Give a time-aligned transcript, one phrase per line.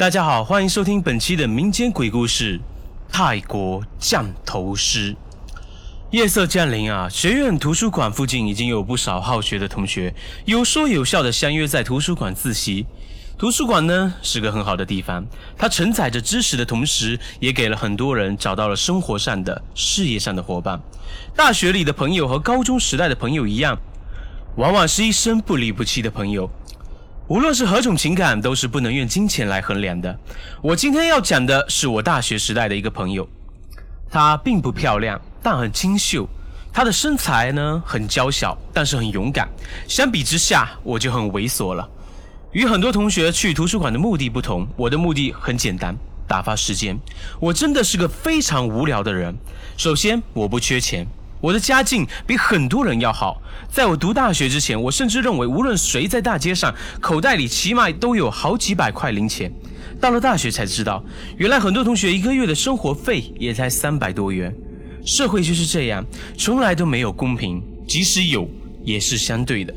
[0.00, 2.58] 大家好，欢迎收听本期的民间鬼故事
[3.12, 5.12] 《泰国降头师》。
[6.10, 10.14] 夜色降临啊，学院图书馆附近已经有不少好学的同学
[10.46, 12.86] 有说有笑的相约在图书馆自习。
[13.36, 15.22] 图书馆呢是个很好的地方，
[15.58, 20.80] 它承载着知识的同时，也给了很多人找到了生活上的、事业上的伙伴。
[21.36, 23.78] 大学里的朋友和高中时代的朋友一样，
[24.56, 26.50] 往往是一生不离不弃的朋友。
[27.30, 30.18] 无论是何种情感，都是不能用金钱来衡量的。
[30.60, 33.28] 我今天要讲的是我大学时代的一个朋友，
[34.10, 36.28] 她并不漂亮，但很清秀。
[36.72, 39.48] 她的身材呢很娇小，但是很勇敢。
[39.86, 41.88] 相比之下，我就很猥琐了。
[42.50, 46.98] 与很多同学去图书馆的目的不同，我的目的很简单，打发时间。
[47.38, 49.32] 我真的是个非常无聊的人。
[49.76, 51.06] 首先，我不缺钱。
[51.40, 53.40] 我的家境比很多人要好，
[53.70, 59.50] 在我读大学之前，我甚至认为无论谁在大街上，口袋里起码都有好几百块零钱。
[60.00, 61.02] 到了大学才知道，
[61.36, 64.54] 原来很多同学一个月的生活费也才三百多元。
[65.04, 66.04] 社会就是这样，
[66.36, 68.48] 从来都没有公平，即使有，
[68.84, 69.74] 也是相对的。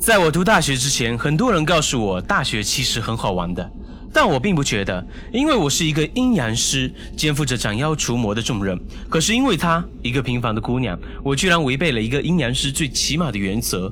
[0.00, 3.70] 在我读大学之前，很多人告诉我，大学其实很好玩的。
[4.12, 8.78] 但我并不觉得，因为我是一个阴阳师，肩负着斩妖除魔的重任。
[9.08, 13.90] 可是因为她一个平凡的姑娘，我居然违背了一个阴阳师最起码的原则，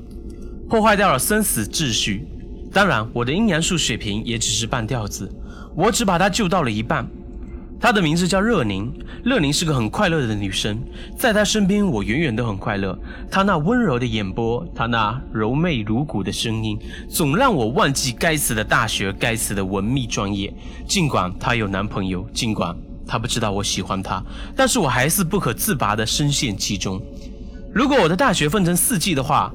[0.69, 2.25] 破坏掉了生死秩序。
[2.71, 5.29] 当然，我的阴阳术水平也只是半吊子，
[5.75, 7.05] 我只把她救到了一半。
[7.81, 8.93] 她的名字叫热宁，
[9.23, 10.79] 热宁是个很快乐的女生，
[11.17, 12.95] 在她身边，我远远都很快乐。
[13.31, 16.77] 她那温柔的眼波，她那柔媚如骨的声音，
[17.09, 20.53] 总让我忘记该死的大学，该死的文秘专业。
[20.87, 24.23] 尽管她有男朋友，尽管她不知道我喜欢她，
[24.55, 27.01] 但是我还是不可自拔地深陷其中。
[27.73, 29.51] 如果我的大学分成四季的话，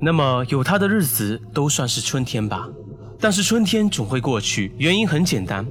[0.00, 2.68] 那么有她的日子都算是春天吧。
[3.20, 5.64] 但是春天总会过去，原因很简单。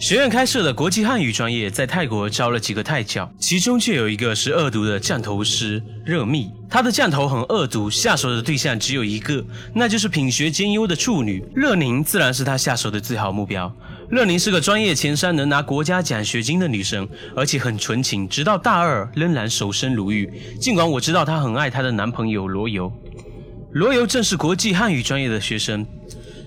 [0.00, 6.50] 学院开设的国际汉语专业在泰国招了几个泰教，其中就有一个是恶毒的降头师热密。
[6.70, 9.44] 他的降头很恶毒，下手的对象只有一个，
[9.74, 13.70] 那就是品学兼优的处女热宁，自然是他下手的最好目标。
[14.08, 17.06] 热宁是个专业前三，能拿国家奖学金的女生，
[17.36, 20.32] 而且很纯情，直到大二仍然守身如玉。
[20.58, 22.90] 尽管我知道她很爱她的男朋友罗游，
[23.72, 25.86] 罗游正是国际汉语专业的学生。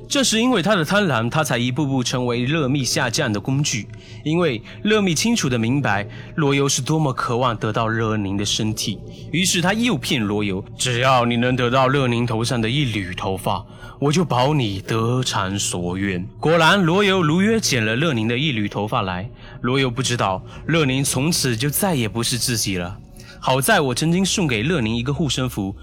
[0.07, 3.87] 正是因为他的贪婪，他才一步步成为乐密下降的工具。
[4.23, 8.99] 因为乐密清楚的明白罗游是多么渴望得到乐宁的身体，
[9.31, 13.65] 于是他诱骗罗游：只要你能得到乐宁头上的一缕头发，
[13.99, 16.25] 我就保你得偿所愿。
[16.39, 19.29] 果然，罗游如约捡了乐宁的一缕头发来。
[19.61, 22.97] 罗游不知道，乐宁从此就再也不是自己了。
[23.39, 25.75] 好在我曾经送给乐宁一个护身符。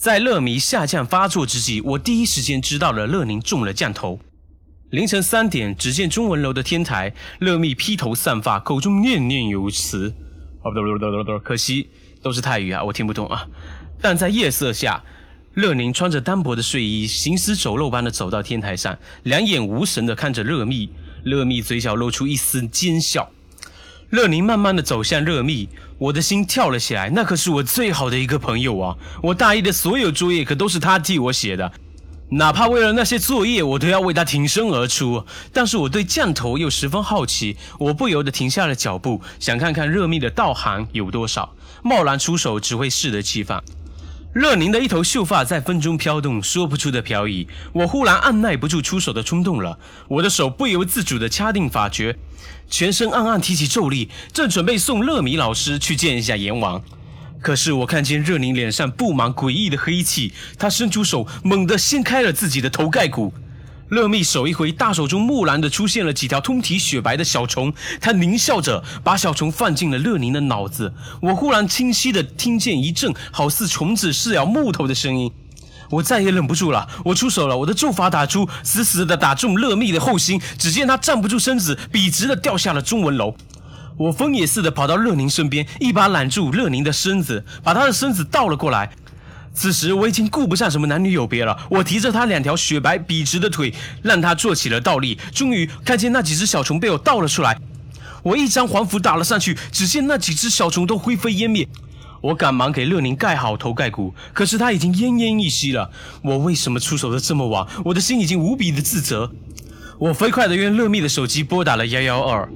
[0.00, 4.18] 在乐迷下降发作之际，我第一时间知道了乐宁中了降头。
[4.88, 10.14] 凌晨三点，只见中文楼的天台，乐密披头散发，口中念念有词。
[11.44, 11.90] 可惜
[12.22, 13.46] 都是泰语啊，我听不懂啊。
[14.00, 15.04] 但在夜色下，
[15.52, 20.88] 乐宁穿着单薄的睡衣，行尸走肉般的走到天台上，两眼无神的看着乐密。
[21.24, 23.30] 乐密嘴角露出一丝奸笑。
[24.10, 27.08] 乐宁慢慢的走向热密，我的心跳了起来。
[27.10, 28.96] 那可是我最好的一个朋友啊！
[29.22, 31.70] 我大一的所有作业可都是他替我写的，
[32.30, 35.24] 哪怕为了那些作业，我都要为他挺身而出。
[35.52, 41.54] 但是我对降头又十分好奇，我不由得停下了脚步，想看看热密的道行有多少。
[41.84, 43.62] 贸然出手只会适得其反。
[44.32, 47.48] 热宁的一头秀发在风中飘动，说不出的飘逸。
[47.72, 49.76] 我忽然按耐不住出手的冲动了，
[50.06, 52.16] 我的手不由自主地掐定法诀，
[52.68, 56.80] 全身暗暗提起咒力，正准备送乐米老师去见一下阎王。
[57.42, 63.34] 可是我看见热宁脸上布满诡异的黑气，他伸出手，猛地掀开了自己的头盖骨。
[63.90, 67.72] 乐密手一挥，大手中木然的出现了几条通体雪白的小虫。
[68.00, 70.92] 他狞笑着，把小虫放进了乐宁的脑子。
[71.20, 75.30] 我忽然清晰的听见一阵好似虫子噬咬木头的声音。
[75.90, 80.40] 我再也忍不住了，我出手了，我的咒法打出，死死的打中乐密的后心。
[80.56, 83.34] 只见他站不住身子，笔直的掉下了中文楼。
[83.96, 88.92] 我疯也似的跑到乐宁身边，一把揽住乐宁的身子，把他的身子倒了过来。
[89.52, 95.18] 此时我已经顾不上什么男女有别了，我提着他两条雪白笔直的腿，让他做起了倒立。
[95.34, 97.58] 终于看见那几只小虫被我倒了出来，
[98.22, 101.68] 我一张黄符打了上去，只见那几只小虫都灰飞烟灭。
[102.22, 105.90] 我赶忙给乐宁盖好头盖骨，可是他已经奄奄一息了。
[106.22, 107.66] 我为什么出手的这么晚？
[107.84, 109.30] 我的心已经无比的自责。
[109.98, 112.48] 我飞快地用乐蜜的手机拨打了幺幺二。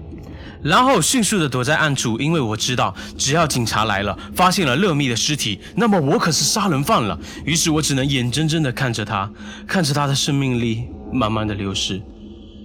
[0.64, 7.18] 然后迅速的躲在暗处，因为我知道，只要警察来了，发现了乐密的尸体，那么我可是杀人犯了。
[7.44, 9.30] 于是我只能眼睁睁的看着他，
[9.66, 12.00] 看着他的生命力慢慢的流失。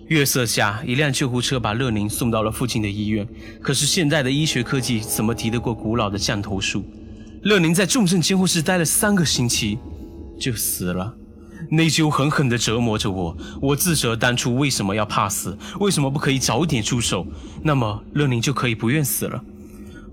[0.07, 3.27] 月色下，一辆救护车把乐宁送到了附近的医院。
[3.61, 6.83] 可是现在的医学科技怎么敌得过古老的降头术？
[7.43, 9.77] 乐宁在重症监护室待了三个星期，
[10.39, 11.13] 就死了。
[11.69, 17.25] 内疚狠狠地折磨着我，我自责当初为什么要怕死，为什么不可以早点出手？
[17.61, 19.43] 那么乐宁就可以不愿死了。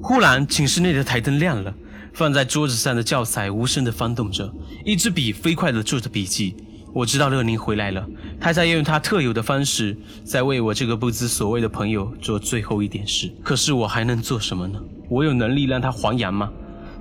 [0.03, 1.73] 忽然，寝室内的台灯亮了，
[2.13, 4.53] 放在桌子上的教材无声地翻动着，
[4.85, 6.55] 一支笔飞快地做着笔记。
[6.93, 8.07] 我知道乐宁回来了，
[8.41, 13.35] 他在用他特有的方式，在为我这个不知所谓的朋友做最后一点事。
[13.43, 14.79] 可是我还能做什么呢？
[15.09, 16.51] 我有能力让他还阳吗？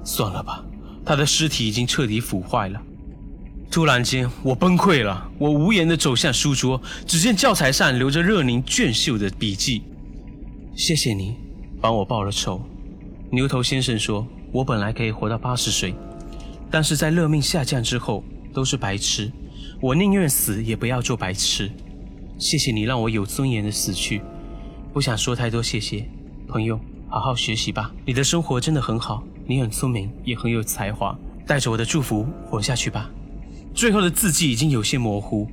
[0.03, 0.63] 算了吧，
[1.05, 2.81] 他的尸体已经彻底腐坏了。
[3.69, 9.83] 突然间，我崩溃了，我无言地走向书桌，只见教材上留着热宁娟秀的笔记。
[10.75, 11.35] 谢谢你，
[11.81, 12.61] 帮我报了仇。
[13.31, 15.93] 牛头先生说，我本来可以活到八十岁，
[16.71, 18.23] 但是在乐命下降之后，
[18.53, 19.29] 都是白痴。
[19.81, 21.69] 我宁愿死，也不要做白痴。
[22.37, 24.21] 谢谢你让我有尊严的死去。
[24.93, 26.07] 不想说太多，谢谢，
[26.47, 26.79] 朋友，
[27.09, 27.93] 好好学习吧。
[28.05, 31.17] 你的生活真的很好，你很聪明，也很有才华。
[31.45, 33.09] 带着我的祝福活下去吧。
[33.75, 35.49] 最后的字迹已经有些模糊，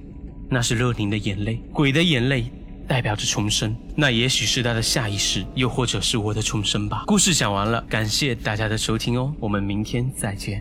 [0.48, 2.44] 那是乐宁的眼泪，鬼的眼泪
[2.86, 3.76] 代表着重生。
[3.96, 7.02] 那也许是他的下意识，又或者是我的重生吧。
[7.06, 10.60] 故事讲完了，感谢大家的收听哦，我们明天再见。